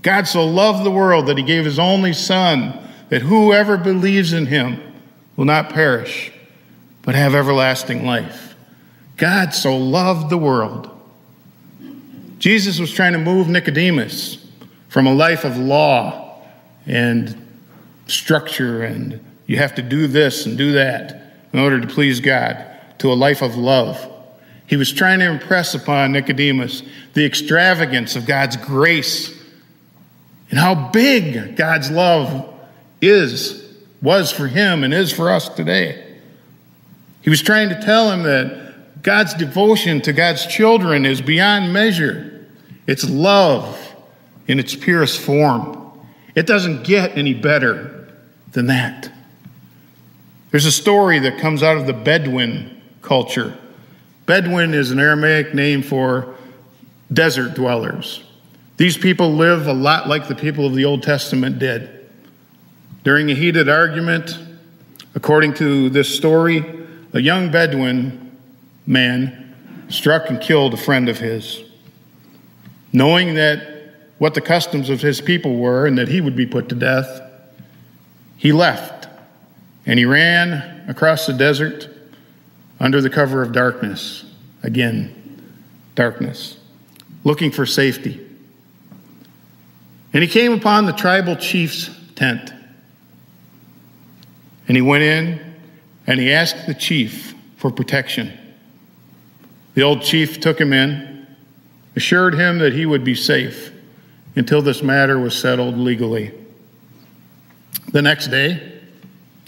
God 0.03 0.27
so 0.27 0.47
loved 0.47 0.85
the 0.85 0.91
world 0.91 1.27
that 1.27 1.37
he 1.37 1.43
gave 1.43 1.65
his 1.65 1.79
only 1.79 2.13
Son, 2.13 2.79
that 3.09 3.23
whoever 3.23 3.77
believes 3.77 4.33
in 4.33 4.47
him 4.47 4.81
will 5.37 5.45
not 5.45 5.71
perish, 5.71 6.33
but 7.03 7.15
have 7.15 7.35
everlasting 7.35 8.07
life. 8.07 8.55
God 9.17 9.53
so 9.53 9.77
loved 9.77 10.31
the 10.31 10.39
world. 10.39 10.91
Jesus 12.39 12.79
was 12.79 12.93
trying 12.93 13.13
to 13.13 13.19
move 13.19 13.49
Nicodemus 13.49 14.47
from 14.89 15.07
a 15.07 15.13
life 15.13 15.45
of 15.45 15.57
law 15.57 16.43
and 16.87 17.37
structure 18.07 18.83
and 18.83 19.23
you 19.47 19.57
have 19.59 19.75
to 19.75 19.83
do 19.83 20.07
this 20.07 20.47
and 20.47 20.57
do 20.57 20.73
that 20.73 21.28
in 21.53 21.59
order 21.59 21.81
to 21.81 21.87
please 21.87 22.21
God 22.21 22.65
to 22.99 23.13
a 23.13 23.15
life 23.15 23.43
of 23.43 23.57
love. 23.57 24.13
He 24.67 24.77
was 24.77 24.93
trying 24.93 25.21
to 25.21 25.31
impress 25.31 25.75
upon 25.75 26.13
Nicodemus 26.13 26.83
the 27.15 27.25
extravagance 27.25 28.17
of 28.17 28.27
God's 28.27 28.57
grace 28.57 29.35
and 30.51 30.59
how 30.59 30.91
big 30.91 31.57
God's 31.57 31.91
love 31.91 32.55
is, 33.01 33.65
was 34.01 34.31
for 34.31 34.47
him, 34.47 34.85
and 34.85 34.95
is 34.95 35.13
for 35.13 35.31
us 35.31 35.49
today. 35.49 36.17
He 37.21 37.31
was 37.31 37.43
trying 37.43 37.69
to 37.69 37.81
tell 37.81 38.11
him 38.11 38.23
that 38.23 39.03
God's 39.03 39.35
devotion 39.35 40.01
to 40.03 40.13
God's 40.13 40.47
children 40.47 41.05
is 41.05 41.21
beyond 41.21 41.73
measure. 41.73 42.47
It's 42.87 43.09
love 43.09 43.95
in 44.47 44.59
its 44.59 44.75
purest 44.75 45.21
form. 45.21 45.93
It 46.35 46.47
doesn't 46.47 46.85
get 46.85 47.17
any 47.17 47.35
better 47.35 48.09
than 48.53 48.67
that. 48.67 49.13
There's 50.51 50.65
a 50.65 50.73
story 50.73 51.19
that 51.21 51.39
comes 51.39 51.63
out 51.63 51.77
of 51.77 51.87
the 51.87 51.93
Bedouin 51.93 52.81
culture. 53.03 53.57
Bedouin 54.25 54.73
is 54.73 54.91
an 54.91 54.99
Aramaic 54.99 55.55
name 55.55 55.83
for 55.83 56.35
desert 57.13 57.55
dwellers. 57.55 58.25
These 58.79 58.97
people 58.97 59.33
live 59.33 59.67
a 59.67 59.73
lot 59.73 60.09
like 60.09 60.29
the 60.29 60.35
people 60.35 60.65
of 60.65 60.75
the 60.75 60.85
Old 60.85 61.03
Testament 61.03 61.59
did. 61.59 62.11
During 63.05 63.31
a 63.31 63.35
heated 63.35 63.69
argument, 63.69 64.39
according 65.15 65.55
to 65.55 65.91
this 65.91 66.15
story, 66.15 66.65
a 67.13 67.21
young 67.21 67.51
Bedouin 67.51 68.37
man 68.87 69.55
struck 69.89 70.31
and 70.31 70.41
killed 70.41 70.73
a 70.75 70.79
friend 70.79 71.09
of 71.09 71.19
his. 71.19 71.63
Knowing 72.93 73.35
that 73.35 73.93
what 74.17 74.35
the 74.35 74.41
customs 74.41 74.89
of 74.89 75.03
his 75.03 75.21
people 75.21 75.57
were 75.57 75.87
and 75.87 75.99
that 75.99 76.09
he 76.09 76.23
would 76.23 76.37
be 76.37 76.47
put 76.47 76.71
to 76.71 76.75
death, 76.75 77.21
he 78.37 78.53
left 78.53 78.98
and 79.89 79.99
he 79.99 80.05
ran 80.05 80.85
across 80.87 81.27
the 81.27 81.33
desert 81.33 81.89
under 82.79 83.01
the 83.01 83.09
cover 83.09 83.43
of 83.43 83.53
darkness. 83.53 84.25
Again, 84.63 85.43
darkness, 85.95 86.59
looking 87.25 87.51
for 87.51 87.65
safety. 87.65 88.25
And 90.13 90.23
he 90.23 90.29
came 90.29 90.53
upon 90.53 90.85
the 90.85 90.93
tribal 90.93 91.37
chief's 91.37 91.91
tent. 92.15 92.53
And 94.69 94.77
he 94.77 94.83
went 94.83 95.05
in 95.05 95.55
and 96.07 96.21
he 96.21 96.33
asked 96.33 96.67
the 96.67 96.75
chief 96.75 97.35
for 97.57 97.71
protection. 97.71 98.33
The 99.75 99.83
old 99.83 100.03
chief 100.03 100.39
took 100.39 100.61
him 100.61 100.75
in, 100.75 101.27
assured 101.97 102.35
him 102.35 102.59
that 102.59 102.75
he 102.75 102.85
would 102.85 103.05
be 103.05 103.15
safe 103.15 103.73
until 104.37 104.61
this 104.61 104.83
matter 104.83 105.19
was 105.19 105.37
settled 105.37 105.79
legally. 105.79 106.35
The 107.93 108.03
next 108.03 108.27
day, 108.27 108.68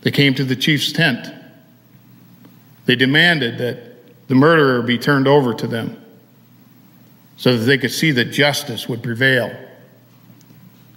they 0.03 0.11
came 0.11 0.35
to 0.35 0.45
the 0.45 0.57
chief's 0.57 0.93
tent. 0.93 1.33
They 2.87 2.97
demanded 2.97 3.59
that 3.59 4.29
the 4.29 4.35
murderer 4.35 4.83
be 4.83 4.99
turned 4.99 5.29
over 5.29 5.55
to 5.55 5.67
them 5.67 6.03
so 7.37 7.57
that 7.57 7.65
they 7.65 7.79
could 7.79 7.93
see 7.93 8.11
that 8.13 8.27
justice 8.27 8.89
would 8.89 9.03
prevail. 9.03 9.55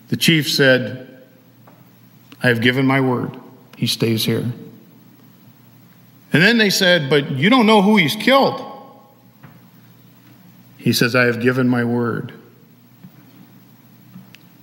The 0.10 0.18
chief 0.18 0.50
said, 0.50 1.24
I 2.42 2.48
have 2.48 2.62
given 2.62 2.86
my 2.86 3.02
word. 3.02 3.40
He 3.78 3.88
stays 3.88 4.26
here. 4.26 4.52
And 6.34 6.42
then 6.42 6.58
they 6.58 6.70
said, 6.70 7.10
But 7.10 7.32
you 7.32 7.50
don't 7.50 7.66
know 7.66 7.82
who 7.82 7.98
he's 7.98 8.16
killed. 8.16 8.70
He 10.78 10.92
says, 10.92 11.16
I 11.16 11.24
have 11.26 11.42
given 11.42 11.70
my 11.70 11.84
word. 11.84 12.34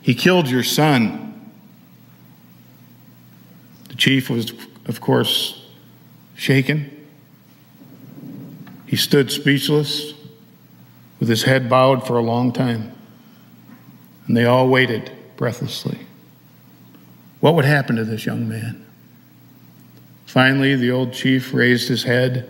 He 0.03 0.15
killed 0.15 0.49
your 0.49 0.63
son. 0.63 1.30
Chief 4.01 4.31
was, 4.31 4.55
of 4.87 5.03
course, 5.03 5.63
shaken. 6.35 6.91
He 8.87 8.97
stood 8.97 9.31
speechless 9.31 10.15
with 11.19 11.29
his 11.29 11.43
head 11.43 11.69
bowed 11.69 12.07
for 12.07 12.17
a 12.17 12.23
long 12.23 12.51
time. 12.51 12.93
And 14.27 14.35
they 14.35 14.47
all 14.47 14.69
waited 14.69 15.13
breathlessly. 15.37 15.99
What 17.41 17.55
would 17.57 17.67
happen 17.67 17.97
to 17.97 18.05
this 18.05 18.25
young 18.25 18.49
man? 18.49 18.87
Finally, 20.25 20.77
the 20.77 20.91
old 20.91 21.13
chief 21.13 21.53
raised 21.53 21.89
his 21.89 22.05
head 22.05 22.49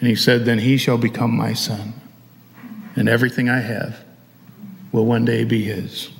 and 0.00 0.08
he 0.08 0.16
said, 0.16 0.44
Then 0.44 0.58
he 0.58 0.76
shall 0.76 0.98
become 0.98 1.36
my 1.36 1.52
son, 1.52 1.94
and 2.96 3.08
everything 3.08 3.48
I 3.48 3.60
have 3.60 4.04
will 4.90 5.06
one 5.06 5.24
day 5.24 5.44
be 5.44 5.62
his. 5.62 6.10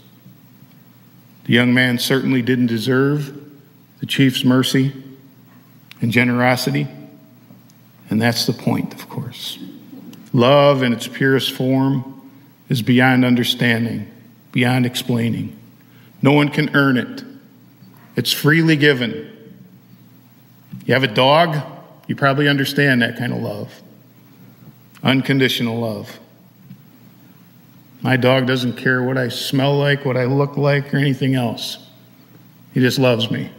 The 1.46 1.54
young 1.54 1.74
man 1.74 1.98
certainly 1.98 2.40
didn't 2.40 2.66
deserve 2.66 3.42
the 4.00 4.06
chief's 4.06 4.44
mercy 4.44 4.92
and 6.00 6.12
generosity, 6.12 6.86
and 8.10 8.20
that's 8.20 8.46
the 8.46 8.52
point, 8.52 8.94
of 8.94 9.08
course. 9.08 9.58
Love 10.32 10.82
in 10.82 10.92
its 10.92 11.08
purest 11.08 11.52
form 11.52 12.30
is 12.68 12.82
beyond 12.82 13.24
understanding 13.24 14.10
beyond 14.56 14.86
explaining. 14.86 15.54
No 16.22 16.32
one 16.32 16.48
can 16.48 16.74
earn 16.74 16.96
it. 16.96 17.22
it's 18.16 18.32
freely 18.32 18.74
given. 18.74 19.30
You 20.86 20.94
have 20.94 21.02
a 21.02 21.08
dog, 21.08 21.62
you 22.06 22.16
probably 22.16 22.48
understand 22.48 23.02
that 23.02 23.18
kind 23.18 23.34
of 23.34 23.42
love 23.42 23.82
unconditional 25.02 25.78
love. 25.78 26.18
My 28.00 28.16
dog 28.16 28.46
doesn't 28.46 28.78
care 28.78 29.02
what 29.02 29.18
I 29.18 29.28
smell 29.28 29.76
like, 29.76 30.06
what 30.06 30.16
I 30.16 30.24
look 30.24 30.56
like, 30.56 30.94
or 30.94 30.96
anything 30.96 31.34
else. 31.34 31.76
He 32.72 32.80
just 32.80 32.98
loves 32.98 33.30
me. 33.30 33.50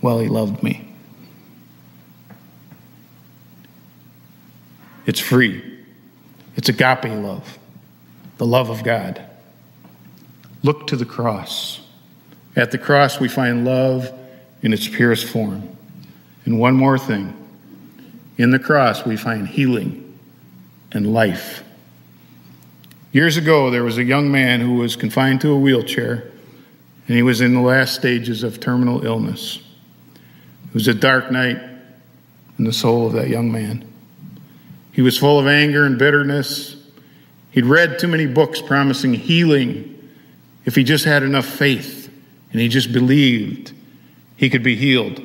Well, 0.00 0.18
he 0.18 0.28
loved 0.28 0.62
me. 0.62 0.88
It's 5.06 5.20
free. 5.20 5.62
It's 6.56 6.68
agape 6.68 7.04
love, 7.04 7.58
the 8.36 8.46
love 8.46 8.68
of 8.68 8.84
God. 8.84 9.22
Look 10.62 10.86
to 10.88 10.96
the 10.96 11.04
cross. 11.04 11.80
At 12.56 12.72
the 12.72 12.78
cross, 12.78 13.20
we 13.20 13.28
find 13.28 13.64
love 13.64 14.12
in 14.62 14.72
its 14.72 14.88
purest 14.88 15.26
form. 15.26 15.76
And 16.44 16.58
one 16.58 16.74
more 16.74 16.98
thing 16.98 17.34
in 18.36 18.50
the 18.50 18.58
cross, 18.58 19.04
we 19.04 19.16
find 19.16 19.48
healing 19.48 20.18
and 20.92 21.12
life. 21.12 21.62
Years 23.12 23.36
ago, 23.36 23.70
there 23.70 23.84
was 23.84 23.98
a 23.98 24.04
young 24.04 24.30
man 24.30 24.60
who 24.60 24.74
was 24.74 24.94
confined 24.94 25.40
to 25.40 25.50
a 25.50 25.58
wheelchair, 25.58 26.30
and 27.06 27.16
he 27.16 27.22
was 27.22 27.40
in 27.40 27.54
the 27.54 27.60
last 27.60 27.94
stages 27.94 28.42
of 28.42 28.60
terminal 28.60 29.04
illness. 29.04 29.60
It 30.68 30.74
was 30.74 30.88
a 30.88 30.94
dark 30.94 31.30
night 31.30 31.58
in 32.58 32.64
the 32.64 32.72
soul 32.72 33.06
of 33.06 33.14
that 33.14 33.28
young 33.28 33.50
man. 33.50 33.84
He 34.92 35.02
was 35.02 35.16
full 35.16 35.38
of 35.38 35.46
anger 35.46 35.84
and 35.84 35.98
bitterness. 35.98 36.76
He'd 37.50 37.64
read 37.64 37.98
too 37.98 38.08
many 38.08 38.26
books 38.26 38.60
promising 38.60 39.14
healing 39.14 39.94
if 40.64 40.74
he 40.74 40.84
just 40.84 41.04
had 41.04 41.22
enough 41.22 41.46
faith 41.46 42.12
and 42.52 42.60
he 42.60 42.68
just 42.68 42.92
believed 42.92 43.72
he 44.36 44.50
could 44.50 44.62
be 44.62 44.76
healed. 44.76 45.22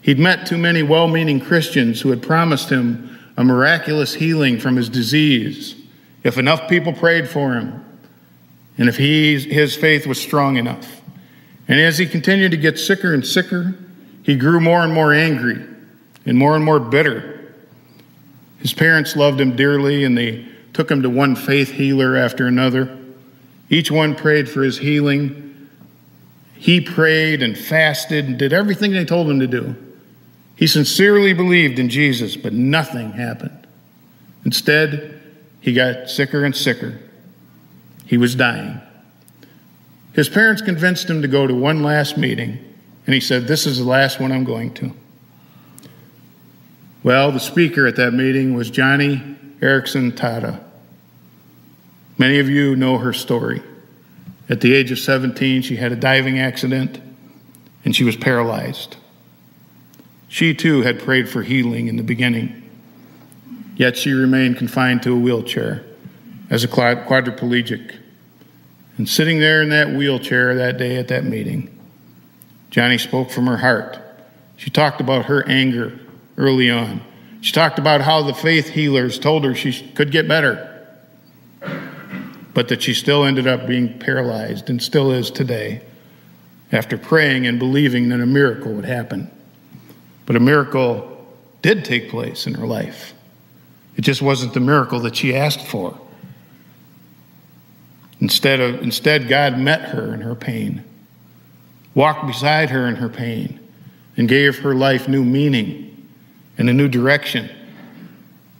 He'd 0.00 0.18
met 0.18 0.46
too 0.46 0.58
many 0.58 0.82
well 0.82 1.08
meaning 1.08 1.40
Christians 1.40 2.00
who 2.00 2.10
had 2.10 2.22
promised 2.22 2.70
him 2.70 3.18
a 3.36 3.44
miraculous 3.44 4.14
healing 4.14 4.58
from 4.58 4.76
his 4.76 4.88
disease 4.88 5.74
if 6.22 6.38
enough 6.38 6.68
people 6.68 6.92
prayed 6.92 7.28
for 7.28 7.54
him 7.54 7.84
and 8.78 8.88
if 8.88 8.96
he, 8.96 9.38
his 9.38 9.76
faith 9.76 10.06
was 10.06 10.20
strong 10.20 10.56
enough. 10.56 11.00
And 11.68 11.80
as 11.80 11.98
he 11.98 12.06
continued 12.06 12.50
to 12.50 12.56
get 12.56 12.78
sicker 12.78 13.14
and 13.14 13.26
sicker, 13.26 13.74
he 14.24 14.36
grew 14.36 14.58
more 14.58 14.82
and 14.82 14.92
more 14.92 15.12
angry 15.12 15.62
and 16.26 16.36
more 16.36 16.56
and 16.56 16.64
more 16.64 16.80
bitter. 16.80 17.54
His 18.58 18.72
parents 18.72 19.14
loved 19.14 19.40
him 19.40 19.54
dearly 19.54 20.02
and 20.02 20.16
they 20.16 20.48
took 20.72 20.90
him 20.90 21.02
to 21.02 21.10
one 21.10 21.36
faith 21.36 21.70
healer 21.70 22.16
after 22.16 22.46
another. 22.46 22.98
Each 23.68 23.90
one 23.90 24.16
prayed 24.16 24.48
for 24.48 24.62
his 24.62 24.78
healing. 24.78 25.68
He 26.54 26.80
prayed 26.80 27.42
and 27.42 27.56
fasted 27.56 28.24
and 28.24 28.38
did 28.38 28.54
everything 28.54 28.92
they 28.92 29.04
told 29.04 29.30
him 29.30 29.40
to 29.40 29.46
do. 29.46 29.76
He 30.56 30.66
sincerely 30.66 31.34
believed 31.34 31.78
in 31.78 31.90
Jesus, 31.90 32.36
but 32.36 32.54
nothing 32.54 33.12
happened. 33.12 33.66
Instead, 34.46 35.20
he 35.60 35.74
got 35.74 36.08
sicker 36.08 36.44
and 36.44 36.56
sicker. 36.56 36.98
He 38.06 38.16
was 38.16 38.34
dying. 38.34 38.80
His 40.14 40.30
parents 40.30 40.62
convinced 40.62 41.10
him 41.10 41.20
to 41.22 41.28
go 41.28 41.46
to 41.46 41.54
one 41.54 41.82
last 41.82 42.16
meeting, 42.16 42.73
and 43.06 43.14
he 43.14 43.20
said, 43.20 43.46
This 43.46 43.66
is 43.66 43.78
the 43.78 43.84
last 43.84 44.20
one 44.20 44.32
I'm 44.32 44.44
going 44.44 44.72
to. 44.74 44.92
Well, 47.02 47.32
the 47.32 47.40
speaker 47.40 47.86
at 47.86 47.96
that 47.96 48.12
meeting 48.12 48.54
was 48.54 48.70
Joni 48.70 49.36
Eareckson 49.60 50.12
Tada. 50.12 50.62
Many 52.16 52.38
of 52.38 52.48
you 52.48 52.76
know 52.76 52.98
her 52.98 53.12
story. 53.12 53.62
At 54.48 54.60
the 54.60 54.74
age 54.74 54.90
of 54.90 54.98
17, 54.98 55.62
she 55.62 55.76
had 55.76 55.92
a 55.92 55.96
diving 55.96 56.38
accident 56.38 57.00
and 57.84 57.94
she 57.94 58.04
was 58.04 58.16
paralyzed. 58.16 58.96
She 60.28 60.54
too 60.54 60.82
had 60.82 60.98
prayed 60.98 61.28
for 61.28 61.42
healing 61.42 61.86
in 61.88 61.96
the 61.96 62.02
beginning, 62.02 62.68
yet 63.76 63.96
she 63.96 64.12
remained 64.12 64.56
confined 64.56 65.02
to 65.02 65.12
a 65.12 65.18
wheelchair 65.18 65.84
as 66.50 66.64
a 66.64 66.68
quadriplegic. 66.68 67.96
And 68.96 69.08
sitting 69.08 69.40
there 69.40 69.62
in 69.62 69.68
that 69.70 69.90
wheelchair 69.90 70.54
that 70.54 70.78
day 70.78 70.96
at 70.96 71.08
that 71.08 71.24
meeting, 71.24 71.73
Joni 72.74 73.00
spoke 73.00 73.30
from 73.30 73.46
her 73.46 73.56
heart. 73.56 73.98
She 74.56 74.70
talked 74.70 75.00
about 75.00 75.26
her 75.26 75.48
anger 75.48 75.98
early 76.36 76.70
on. 76.70 77.00
She 77.40 77.52
talked 77.52 77.78
about 77.78 78.00
how 78.00 78.22
the 78.22 78.34
faith 78.34 78.70
healers 78.70 79.18
told 79.18 79.44
her 79.44 79.54
she 79.54 79.88
could 79.92 80.10
get 80.10 80.26
better 80.26 80.74
but 82.54 82.68
that 82.68 82.82
she 82.82 82.94
still 82.94 83.24
ended 83.24 83.46
up 83.46 83.66
being 83.66 83.98
paralyzed 83.98 84.70
and 84.70 84.80
still 84.80 85.10
is 85.10 85.30
today 85.30 85.82
after 86.72 86.96
praying 86.96 87.46
and 87.46 87.58
believing 87.58 88.08
that 88.08 88.20
a 88.20 88.26
miracle 88.26 88.72
would 88.72 88.84
happen. 88.84 89.30
But 90.24 90.36
a 90.36 90.40
miracle 90.40 91.26
did 91.60 91.84
take 91.84 92.08
place 92.08 92.46
in 92.46 92.54
her 92.54 92.66
life. 92.66 93.12
It 93.96 94.02
just 94.02 94.22
wasn't 94.22 94.54
the 94.54 94.60
miracle 94.60 95.00
that 95.00 95.16
she 95.16 95.34
asked 95.34 95.66
for. 95.66 96.00
Instead, 98.20 98.60
of, 98.60 98.82
instead, 98.82 99.28
God 99.28 99.58
met 99.58 99.90
her 99.90 100.14
in 100.14 100.20
her 100.20 100.34
pain, 100.34 100.84
walked 101.94 102.26
beside 102.26 102.70
her 102.70 102.86
in 102.86 102.96
her 102.96 103.08
pain, 103.08 103.60
and 104.16 104.28
gave 104.28 104.58
her 104.60 104.74
life 104.74 105.08
new 105.08 105.24
meaning 105.24 106.08
and 106.56 106.70
a 106.70 106.72
new 106.72 106.88
direction 106.88 107.50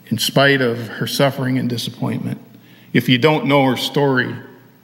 in 0.07 0.17
spite 0.17 0.61
of 0.61 0.87
her 0.87 1.07
suffering 1.07 1.57
and 1.57 1.69
disappointment. 1.69 2.41
If 2.93 3.09
you 3.09 3.17
don't 3.17 3.45
know 3.45 3.65
her 3.65 3.77
story, 3.77 4.35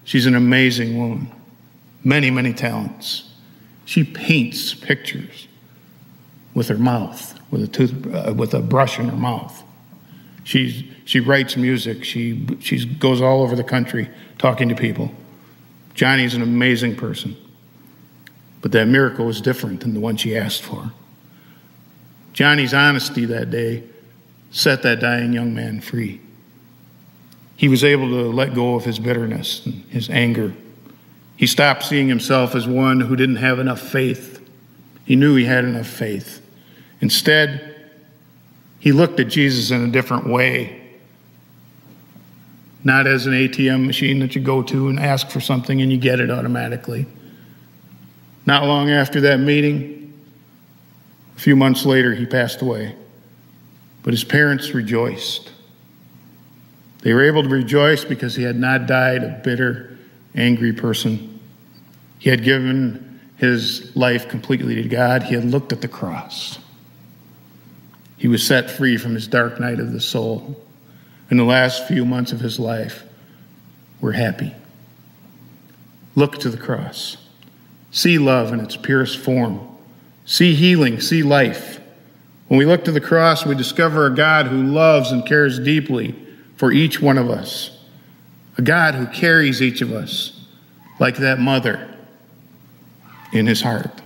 she's 0.04 0.26
an 0.26 0.36
amazing 0.36 0.98
woman. 0.98 1.32
Many, 2.04 2.32
many 2.32 2.54
talents. 2.54 3.30
She 3.86 4.04
paints 4.04 4.74
pictures 4.74 5.48
with 6.54 6.68
her 6.70 6.78
mouth, 6.78 7.40
with 7.52 7.64
a, 7.64 7.68
tooth, 7.68 8.14
uh, 8.14 8.34
with 8.34 8.54
a 8.54 8.62
brush 8.62 8.98
in 9.00 9.10
her 9.10 9.18
mouth. 9.18 9.64
She's, 10.44 10.84
she 11.06 11.20
writes 11.20 11.56
music. 11.56 12.04
She, 12.04 12.48
she 12.60 12.86
goes 12.86 13.22
all 13.22 13.44
over 13.44 13.56
the 13.56 13.64
country 13.64 14.10
talking 14.38 14.70
to 14.70 14.76
people. 14.76 15.12
Joni's 15.94 16.34
an 16.34 16.42
amazing 16.42 16.96
person. 16.96 17.36
But 18.62 18.72
that 18.74 18.88
miracle 18.88 19.26
was 19.26 19.42
different 19.42 19.82
than 19.82 19.94
the 19.94 20.00
one 20.00 20.18
she 20.18 20.38
asked 20.38 20.62
for. 20.62 20.92
Joni's 22.34 22.74
honesty 22.74 23.26
that 23.26 23.50
day 23.50 23.84
set 24.52 24.84
that 24.84 25.00
dying 25.00 25.34
young 25.34 25.54
man 25.54 25.82
free 25.82 26.22
he 27.62 27.68
was 27.70 27.84
able 27.84 28.10
to 28.10 28.32
let 28.32 28.56
go 28.56 28.74
of 28.74 28.86
his 28.86 28.98
bitterness 28.98 29.64
and 29.68 29.84
his 29.92 30.10
anger. 30.10 30.52
He 31.38 31.46
stopped 31.46 31.84
seeing 31.84 32.08
himself 32.08 32.56
as 32.56 32.68
one 32.68 33.02
who 33.02 33.16
didn't 33.16 33.36
have 33.36 33.60
enough 33.60 33.80
faith. 33.80 34.44
He 35.06 35.16
knew 35.16 35.36
he 35.36 35.46
had 35.46 35.64
enough 35.64 35.86
faith. 35.86 36.44
Instead, 37.02 37.76
he 38.80 38.92
looked 38.92 39.20
at 39.20 39.28
Jesus 39.28 39.70
in 39.70 39.84
a 39.84 39.92
different 39.92 40.26
way. 40.26 40.82
Not 42.84 43.06
as 43.06 43.28
an 43.28 43.34
ATM 43.34 43.86
machine 43.86 44.18
that 44.22 44.34
you 44.34 44.42
go 44.42 44.64
to 44.64 44.88
and 44.88 45.00
ask 45.00 45.30
for 45.30 45.40
something 45.40 45.84
and 45.84 45.92
you 45.92 46.00
get 46.00 46.20
it 46.20 46.32
automatically. 46.32 47.06
Not 48.46 48.64
long 48.64 48.90
after 48.90 49.22
that 49.22 49.40
meeting, 49.40 50.14
a 51.36 51.40
few 51.40 51.56
months 51.56 51.86
later, 51.86 52.14
he 52.14 52.26
passed 52.26 52.62
away. 52.62 52.96
But 54.04 54.14
his 54.14 54.24
parents 54.24 54.72
rejoiced. 54.72 55.52
They 57.02 57.14
were 57.14 57.24
able 57.24 57.44
to 57.44 57.50
rejoice 57.50 58.04
because 58.04 58.36
he 58.36 58.44
had 58.44 58.56
not 58.56 58.88
died 58.88 59.24
a 59.24 59.42
bitter, 59.44 59.98
angry 60.36 60.74
person. 60.74 61.40
He 62.20 62.30
had 62.30 62.44
given 62.44 63.20
his 63.38 63.96
life 63.96 64.30
completely 64.30 64.76
to 64.76 64.88
God. 64.88 65.24
He 65.24 65.36
had 65.36 65.46
looked 65.46 65.72
at 65.72 65.82
the 65.82 65.88
cross. 65.88 66.60
He 68.18 68.28
was 68.28 68.46
set 68.46 68.70
free 68.70 68.98
from 68.98 69.16
his 69.16 69.28
dark 69.28 69.60
night 69.60 69.80
of 69.80 69.94
the 69.94 70.00
soul. 70.00 70.64
In 71.32 71.38
the 71.38 71.44
last 71.44 71.88
few 71.88 72.06
months 72.06 72.32
of 72.32 72.40
his 72.40 72.60
life, 72.60 73.04
we're 74.00 74.12
happy. 74.12 74.54
Look 76.14 76.40
to 76.40 76.50
the 76.50 76.58
cross. 76.58 77.18
See 77.92 78.18
love 78.18 78.54
in 78.54 78.60
its 78.60 78.78
purest 78.78 79.18
form. 79.18 79.68
See 80.26 80.56
healing. 80.56 81.00
See 81.02 81.24
life. 81.24 81.80
When 82.48 82.58
we 82.58 82.66
look 82.66 82.86
to 82.86 82.92
the 82.92 83.02
cross, 83.02 83.46
we 83.46 83.56
discover 83.56 84.06
a 84.06 84.16
God 84.16 84.48
who 84.48 84.64
loves 84.64 85.12
and 85.12 85.26
cares 85.26 85.60
deeply 85.60 86.16
for 86.56 86.72
each 86.72 87.02
one 87.02 87.18
of 87.18 87.30
us. 87.30 87.78
A 88.58 88.62
God 88.62 88.96
who 88.96 89.08
carries 89.08 89.62
each 89.62 89.82
of 89.82 89.92
us 89.92 90.46
like 91.00 91.18
that 91.18 91.40
mother 91.40 91.88
in 93.32 93.48
his 93.48 93.62
heart. 93.62 94.02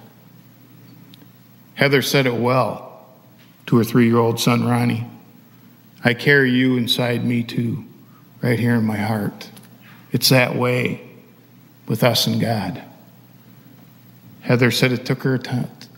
Heather 1.74 2.02
said 2.02 2.26
it 2.26 2.36
well 2.36 3.06
to 3.65 3.78
her 3.78 3.84
three 3.84 4.08
year 4.08 4.17
old 4.17 4.39
son, 4.39 4.65
Ronnie. 4.65 5.06
I 6.04 6.13
carry 6.13 6.52
you 6.52 6.78
inside 6.78 7.26
me 7.26 7.43
too, 7.43 7.84
right 8.41 8.60
here 8.60 8.76
in 8.76 8.86
my 8.86 8.98
heart. 8.98 9.50
It's 10.12 10.30
that 10.30 10.56
way 10.56 11.02
with 11.88 12.04
us 12.04 12.28
and 12.28 12.39
God. 12.39 12.82
Heather 14.45 14.71
said 14.71 14.91
it 14.91 15.05
took 15.05 15.23
her 15.23 15.36
a 15.36 15.39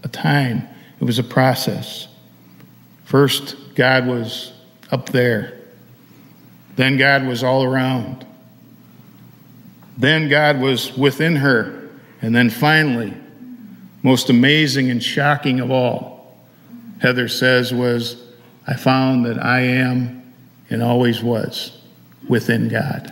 time, 0.10 0.68
it 1.00 1.04
was 1.04 1.20
a 1.20 1.24
process. 1.24 2.08
First, 3.04 3.56
God 3.76 4.08
was 4.08 4.54
up 4.92 5.10
there 5.10 5.58
then 6.78 6.96
God 6.96 7.26
was 7.26 7.44
all 7.44 7.64
around. 7.64 8.26
Then 9.98 10.30
God 10.30 10.62
was 10.62 10.96
within 10.96 11.36
her. 11.38 11.90
And 12.22 12.34
then 12.34 12.52
finally, 12.52 13.14
most 14.04 14.30
amazing 14.30 14.90
and 14.92 15.04
shocking 15.04 15.60
of 15.60 15.72
all, 15.72 16.38
Heather 17.00 17.28
says, 17.28 17.74
was 17.74 18.24
I 18.68 18.76
found 18.76 19.26
that 19.26 19.44
I 19.44 19.62
am 19.62 20.34
and 20.70 20.84
always 20.84 21.22
was 21.24 21.82
within 22.28 22.70
God, 22.70 23.12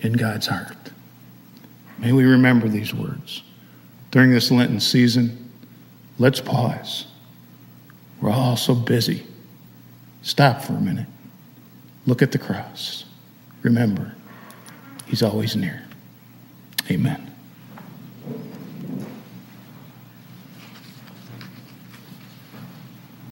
in 0.00 0.14
God's 0.14 0.48
heart. 0.48 0.76
May 1.98 2.10
we 2.12 2.24
remember 2.24 2.68
these 2.68 2.92
words. 2.92 3.44
During 4.10 4.32
this 4.32 4.50
Lenten 4.50 4.80
season, 4.80 5.50
let's 6.18 6.40
pause. 6.40 7.06
We're 8.20 8.30
all 8.30 8.56
so 8.56 8.74
busy. 8.74 9.26
Stop 10.22 10.62
for 10.62 10.74
a 10.74 10.80
minute. 10.80 11.06
Look 12.06 12.22
at 12.22 12.32
the 12.32 12.38
cross. 12.38 13.04
Remember, 13.62 14.14
He's 15.10 15.24
always 15.24 15.56
near. 15.56 15.82
Amen. 16.88 17.29